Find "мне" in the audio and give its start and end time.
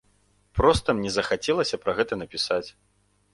0.99-1.11